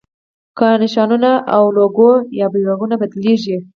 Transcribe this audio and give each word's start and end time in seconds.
که 0.57 0.67
نښانونه 0.81 1.31
او 1.55 1.63
لوګو 1.75 2.11
یا 2.39 2.45
بیرغونه 2.53 2.95
بدلېږي. 3.01 3.57